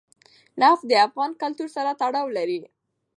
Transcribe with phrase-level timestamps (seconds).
[0.61, 2.59] نفت د افغان کلتور سره تړاو لري.